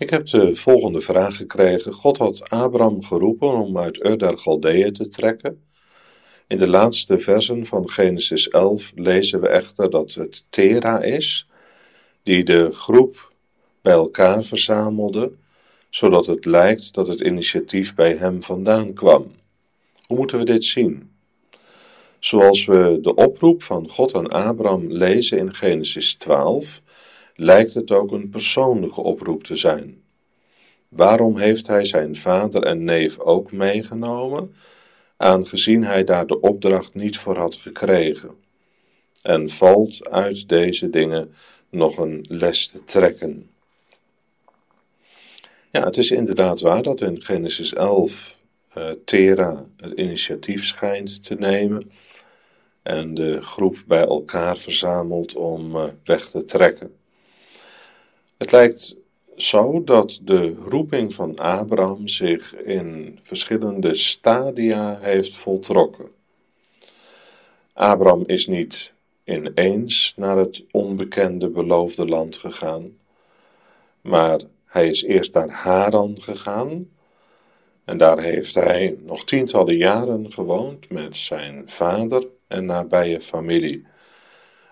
[0.00, 1.92] Ik heb de volgende vraag gekregen.
[1.92, 5.62] God had Abraham geroepen om uit Ur der Galdeeën te trekken.
[6.46, 11.46] In de laatste versen van Genesis 11 lezen we echter dat het Tera is,
[12.22, 13.32] die de groep
[13.82, 15.32] bij elkaar verzamelde,
[15.90, 19.30] zodat het lijkt dat het initiatief bij hem vandaan kwam.
[20.06, 21.10] Hoe moeten we dit zien?
[22.18, 26.82] Zoals we de oproep van God aan Abraham lezen in Genesis 12,
[27.40, 30.02] lijkt het ook een persoonlijke oproep te zijn.
[30.88, 34.54] Waarom heeft hij zijn vader en neef ook meegenomen,
[35.16, 38.30] aangezien hij daar de opdracht niet voor had gekregen?
[39.22, 41.34] En valt uit deze dingen
[41.70, 43.50] nog een les te trekken?
[45.70, 48.38] Ja, het is inderdaad waar dat in Genesis 11
[48.76, 51.90] uh, eh, Tera het initiatief schijnt te nemen
[52.82, 56.99] en de groep bij elkaar verzamelt om uh, weg te trekken.
[58.40, 58.94] Het lijkt
[59.36, 66.08] zo dat de roeping van Abraham zich in verschillende stadia heeft voltrokken.
[67.72, 68.92] Abraham is niet
[69.24, 72.98] ineens naar het onbekende beloofde land gegaan,
[74.00, 76.90] maar hij is eerst naar Haran gegaan
[77.84, 83.86] en daar heeft hij nog tientallen jaren gewoond met zijn vader en nabije familie.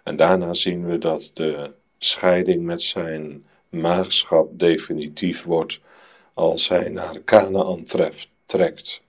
[0.05, 5.81] En daarna zien we dat de scheiding met zijn maagschap definitief wordt
[6.35, 9.01] als hij naar Canaan treft, trekt.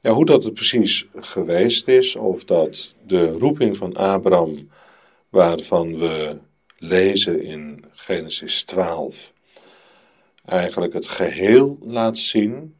[0.00, 4.70] Ja, hoe dat het precies geweest is, of dat de roeping van Abraham,
[5.28, 6.40] waarvan we
[6.78, 9.32] lezen in Genesis 12,
[10.44, 12.74] eigenlijk het geheel laat zien,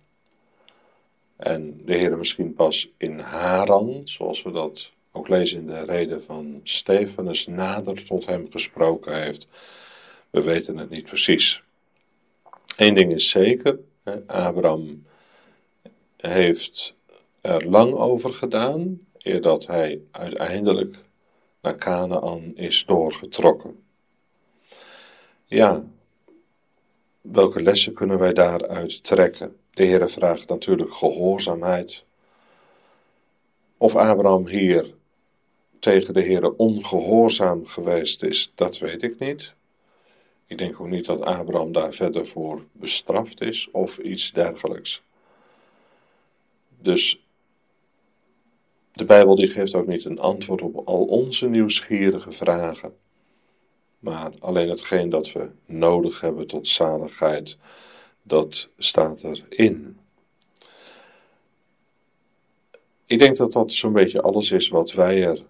[1.37, 6.23] en de Heer misschien pas in Haran, zoals we dat ook lezen in de reden
[6.23, 9.49] van Stefanus, nader tot hem gesproken heeft.
[10.37, 11.63] We weten het niet precies.
[12.77, 13.79] Eén ding is zeker,
[14.27, 15.07] Abraham
[16.17, 16.95] heeft
[17.41, 20.97] er lang over gedaan, eer dat hij uiteindelijk
[21.61, 23.83] naar Canaan is doorgetrokken.
[25.45, 25.85] Ja,
[27.21, 29.57] welke lessen kunnen wij daaruit trekken?
[29.71, 32.05] De Heere vraagt natuurlijk gehoorzaamheid.
[33.77, 34.95] Of Abraham hier
[35.79, 39.55] tegen de Heere ongehoorzaam geweest is, dat weet ik niet.
[40.47, 45.03] Ik denk ook niet dat Abraham daar verder voor bestraft is of iets dergelijks.
[46.81, 47.27] Dus
[48.93, 52.97] de Bijbel die geeft ook niet een antwoord op al onze nieuwsgierige vragen,
[53.99, 57.59] maar alleen hetgeen dat we nodig hebben tot zaligheid,
[58.23, 59.99] dat staat erin.
[63.07, 65.45] Ik denk dat dat zo'n beetje alles is wat wij er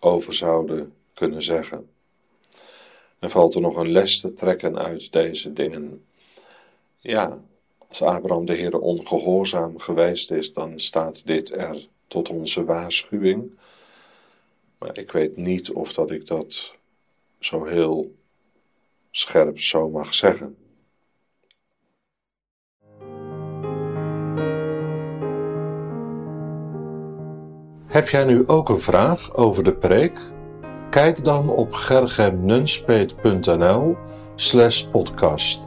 [0.00, 1.91] over zouden kunnen zeggen.
[3.22, 6.04] En valt er nog een les te trekken uit deze dingen?
[6.98, 7.42] Ja,
[7.88, 13.58] als Abraham de Heer ongehoorzaam geweest is, dan staat dit er tot onze waarschuwing.
[14.78, 16.72] Maar ik weet niet of dat ik dat
[17.38, 18.14] zo heel
[19.10, 20.56] scherp zo mag zeggen.
[27.86, 30.18] Heb jij nu ook een vraag over de preek?
[30.92, 33.96] Kijk dan op gergemnunspeet.nl
[34.34, 35.60] slash podcast.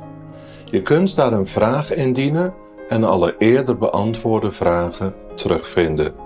[0.66, 2.53] Je kunt daar een vraag indienen
[2.90, 6.25] en alle eerder beantwoorde vragen terugvinden.